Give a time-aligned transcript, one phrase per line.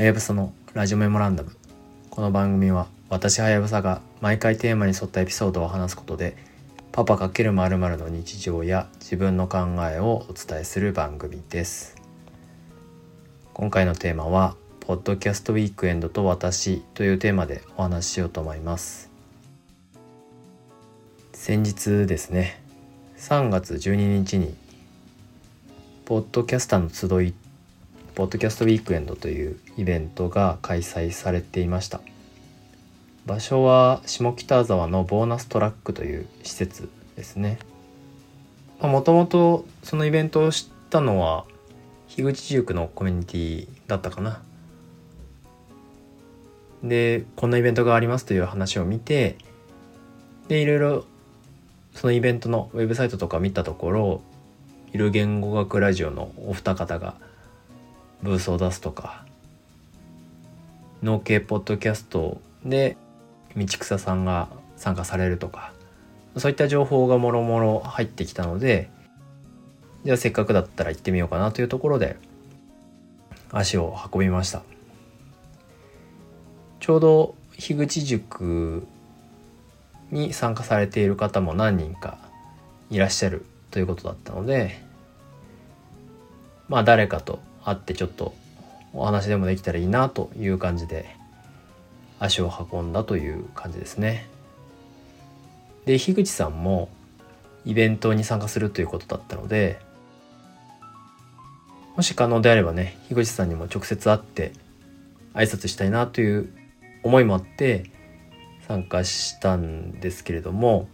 [0.00, 1.54] はやぶさのラジオメモランダム。
[2.08, 6.38] この番組は私はやぶさが毎回テーマに沿ったエピソードを話すことで
[6.90, 9.58] パパ×〇〇の日常や自分の考
[9.92, 11.96] えをお伝えする番組です。
[13.52, 19.10] 今回のテーマはポッドキャストウィークエンドと私というテーマでお話ししようと思います。
[21.34, 22.62] 先日ですね
[23.18, 24.54] 3月12日に
[26.06, 27.34] ポッドキャスターの集い
[28.20, 32.02] ポッドキャストウィークエンドというイベントが開催されていました。
[33.24, 37.58] 場所は下北沢のボーナストラックという施設ですね。
[38.82, 41.46] もともとそのイベントを知ったのは
[42.08, 44.42] 樋口塾のコミュニティだったかな。
[46.84, 49.38] でこんなイベントがありますという話を見て
[50.48, 51.04] でいろいろ
[51.94, 54.20] そのイベントのウェブサイトとか見たところ
[54.92, 57.14] いる言語学ラジオのお二方が
[58.22, 59.24] ブースを出すとか。
[61.02, 62.96] 農系ポッドキャストで
[63.56, 65.72] 道草さんが参加されるとか。
[66.36, 68.88] そういった情報がもろもろ入ってきたので
[70.04, 72.16] じゃあせっかくだったら行ってみようかなというところで
[73.50, 74.62] 足を運びました。
[76.78, 78.86] ちょうど樋口塾
[80.10, 82.16] に参加されている方も何人か
[82.90, 84.82] いらっしゃるということだったので
[86.68, 88.34] まあ誰かと会ってちょっと
[88.92, 91.16] お話でもできたらいいなという感じで
[92.18, 94.26] 足を運んだという感じですね。
[95.86, 96.88] で樋口さんも
[97.64, 99.80] イベントに参加するということだったので
[101.96, 104.52] もし可能であればね樋口さんにも直接会って
[105.34, 106.52] 挨拶したいなという
[107.02, 107.90] 思いもあって
[108.66, 110.88] 参加したんですけれども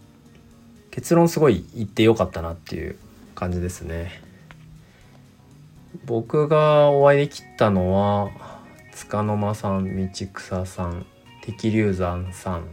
[0.91, 2.97] 結論すごい言ってよかったなっていう
[3.35, 4.21] 感じですね。
[6.07, 8.31] 僕がお会いできたのは
[8.95, 11.05] 束の間さん道草さん
[11.41, 12.65] 敵流山さん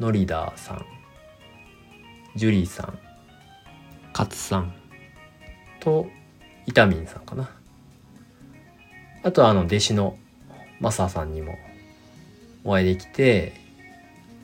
[0.00, 0.86] ノリダーさん
[2.34, 2.98] ジュリーさん
[4.14, 4.72] 勝さん
[5.80, 6.06] と
[6.64, 7.50] イタミンさんかな。
[9.22, 10.16] あとはあの弟子の
[10.80, 11.58] マサさんにも
[12.64, 13.52] お会いできて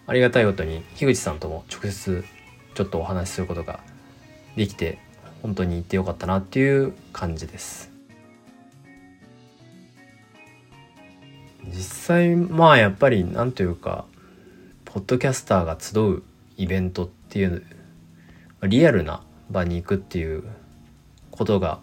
[0.06, 2.24] ありがたいことに樋口さんとも直接
[2.74, 3.80] ちょっとお話しすることが
[4.54, 4.98] できて
[5.40, 7.87] 本当に行ってよかったなっていう感じです。
[11.70, 14.04] 実際まあやっぱりなんというか
[14.84, 16.22] ポッドキャスターが集う
[16.56, 17.64] イベントっていう
[18.62, 20.44] リアルな場に行くっていう
[21.30, 21.80] ことが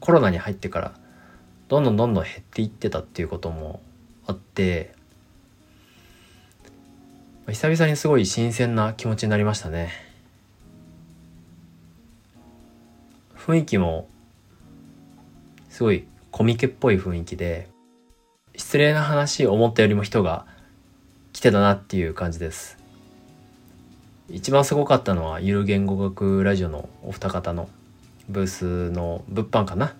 [0.00, 0.92] コロナに入ってから
[1.68, 3.80] どんどんどんどん減っていってたっていうことも
[4.26, 4.94] あって
[7.48, 9.90] 久々にすごい新鮮な気持ちになりましたね。
[13.36, 14.08] 雰囲気も
[15.68, 17.68] すごいコミケっぽい雰囲気で
[18.56, 20.46] 失礼な話思ったよりも人が
[21.32, 22.78] 来てたなっていう感じです。
[24.28, 27.68] 一番すごかったのはゆる言語学ラジオのお二方の
[28.28, 29.94] ブースの物販かな？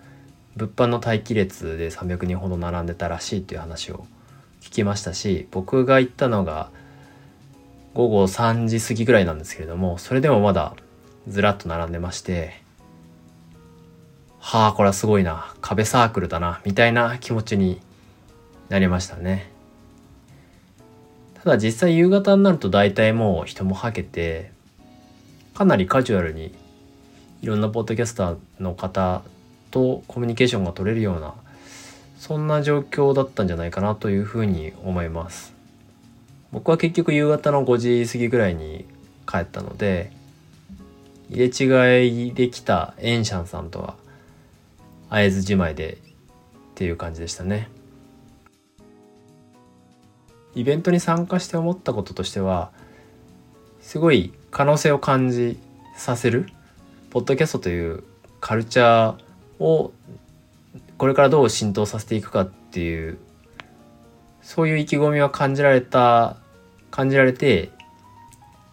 [0.56, 4.06] 物販の待機列で300人ほど並んでたらしいっていう話を
[4.62, 6.70] 聞きましたし僕が行ったのが
[7.94, 10.74] 午後3時過ぎぐらいなんですけれどもそれでもまだ
[11.28, 12.62] ずらっと並んでまして
[14.38, 15.54] はあこれはすごいな。
[15.60, 17.80] 壁サークルだなみたいな気持ちに
[18.68, 19.50] なりましたね。
[21.34, 24.50] ただ実際夕方になると大体もう人もはけて
[25.54, 26.52] かなりカジュアルに
[27.40, 29.22] いろんなポッドキャスターの方
[29.70, 31.34] とコミュニケーションが取れるような
[32.18, 35.54] そんな状況だったんじゃないかなというふうに思います。
[36.50, 38.86] 僕は結局夕方の5時過ぎぐらいに
[39.26, 40.10] 帰ったので
[41.30, 43.96] 入れ違いできたエンシャンさんとは
[45.10, 45.96] 会えずじまいでっ
[46.74, 47.68] ていう感じでしたね。
[50.56, 52.72] イベントに参加して思ったこととしては
[53.80, 55.58] すごい可能性を感じ
[55.96, 56.48] させる
[57.10, 58.02] ポッドキャストという
[58.40, 59.92] カルチャーを
[60.96, 63.18] これからどう浸透させていくかっていう
[64.40, 66.36] そういう意気込みは感じられた
[66.90, 67.70] 感じられて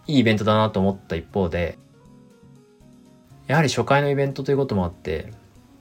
[0.07, 1.77] いいイベントだなと思った一方で
[3.47, 5.33] やはり初回のイベントということもあって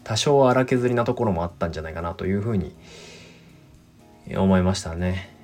[0.02, 2.74] 多少荒削りなところもあったんじゃないかなというふうに
[4.36, 5.41] 思いましたね。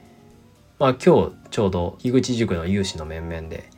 [0.78, 3.68] まあ今日ちょうど樋口塾の有志の面々で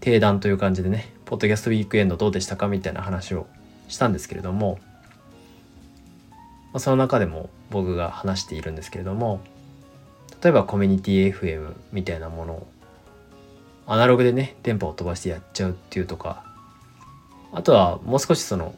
[0.00, 3.46] 定談という感じでねポッドキャストウィークエンドどうでしたかみたいな話を
[3.88, 4.80] したんですけれども、
[6.32, 6.38] ま
[6.74, 9.40] あ、その中でも僕が話しているんですけれども
[10.42, 12.66] 例えばコミュニティ FM みたいなものを
[13.86, 16.44] アナログでね電波を飛ばしてやっちゃうっていうとか
[17.52, 18.74] あとはもう少しその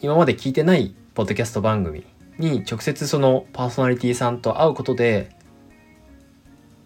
[0.00, 2.06] 今まで聞いてないポッドキャスト番組
[2.38, 5.36] に直接そのパーソナリティさんと会うことで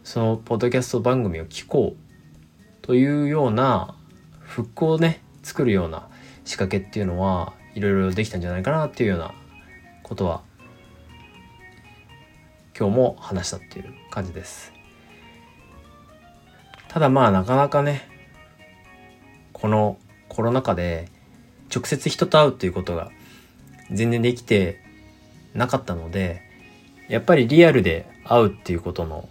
[0.04, 3.94] そのポッドキャスト番組を聞こうというような
[4.40, 6.08] 復興をね作るような
[6.44, 9.32] 仕掛けっていうのはいろいろできたんじゃないかなっていうような
[10.02, 10.43] ことは
[12.78, 14.72] 今日も話したっていう感じです。
[16.88, 18.08] ただまあなかなかね
[19.52, 21.08] このコロナ禍で
[21.75, 23.10] 直接人と会うっていうことが
[23.90, 24.81] 全然できて
[25.54, 26.43] なかったので
[27.08, 29.28] やっぱりリアルで会うっていうことの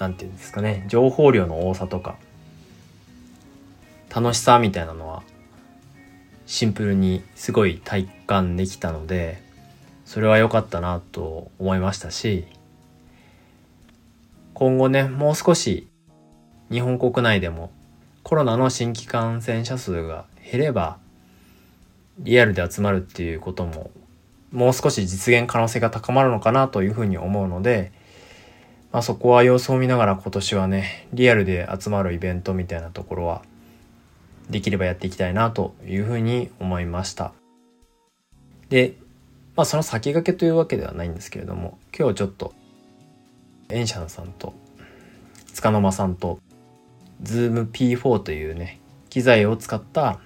[0.00, 2.16] 何て言うんですかね情報量の多さとか
[4.12, 5.22] 楽しさみたいなのは
[6.46, 9.40] シンプルにすごい体感できたので
[10.04, 12.46] それは良かったなと思いましたし
[14.54, 15.86] 今後ねもう少し
[16.72, 17.70] 日本国内でも
[18.24, 20.98] コロナの新規感染者数が減れば
[22.18, 23.90] リアルで集まるっていうことも
[24.52, 27.92] もう少し実現可能性が高まるのかなというふうに思うので、
[28.92, 33.42] まあ、そこは様子を見ながら今年はねリアルで集まるイベントみたいなところは
[34.48, 37.32] できればやっていきたいなというふうに思いました。
[38.68, 38.96] で、
[39.56, 42.52] まあ、その先駆けというわけではないんですけれども今日ちょっと
[43.68, 44.54] エンシャンさんと
[45.54, 46.40] 束の間さんと
[47.22, 50.18] Zoom P4 というね機材を使った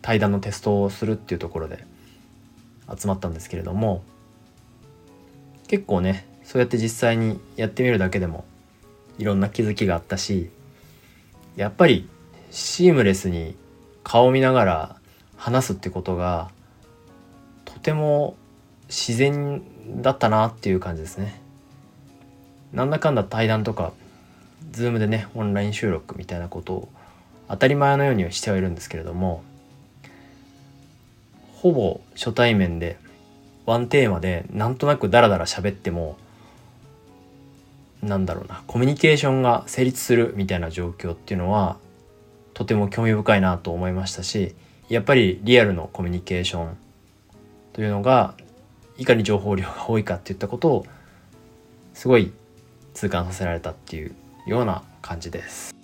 [0.00, 1.84] 対談のテストをするっていうところで
[2.94, 4.02] 集まったんですけれども
[5.68, 8.44] 結構ねそうやって実際にやってみるだけでも
[9.18, 10.50] いろんな気づきがあったし
[11.56, 12.08] やっぱり
[12.50, 13.54] シームレスに
[14.04, 14.96] 顔を見ながら
[15.36, 16.50] 話すってことが
[17.64, 18.36] とても
[18.88, 19.62] 自然
[20.02, 21.40] だったなっていう感じですね。
[22.72, 23.92] なんだかんだ対談とか
[24.72, 26.88] Zoom でねオンライン収録みたいなことを
[27.48, 29.42] 当たり前のようにはしてはいるんですけれども
[31.54, 32.96] ほぼ初対面で
[33.66, 36.16] ワンテーマでなんとなくダラダラ喋っても
[38.02, 41.76] なんだろうなコミュニケーションが成立するみたいな状況っていうのは
[42.54, 44.54] とても興味深いなと思いましたし
[44.88, 46.76] やっぱりリアルのコミュニケーション
[47.72, 48.34] というのが
[48.98, 50.86] いかに情報量が多いかっていったことを
[51.94, 52.32] すごい
[52.94, 54.14] 痛感させられたっていう
[54.46, 55.74] ような感じです。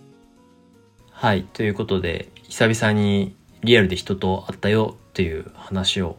[1.11, 6.17] はいということで久々にリアルで人と会ったよっていう話を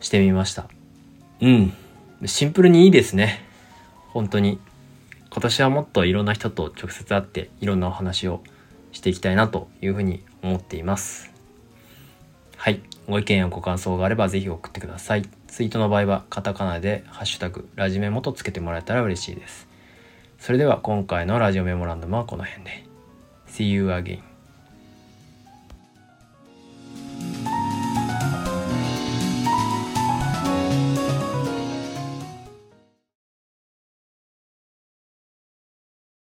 [0.00, 0.68] してみました。
[1.40, 1.72] うん。
[2.26, 3.44] シンプルにいいですね。
[4.08, 4.58] 本当に。
[5.32, 8.42] 今年はもっといろんな人と直接会っていろんなお話を
[8.90, 11.30] していきたいなというふうに思っています。
[12.56, 12.80] はい。
[13.08, 15.22] ご意見やご感想があればぜひ送ってください。
[15.46, 19.68] ツイートの場合はカタカナでハッシュタグラジメモとつけてもらえたら嬉しいです。
[20.38, 22.84] それでは今回のラジオメモランダムはこの辺で。
[23.46, 24.29] See you again.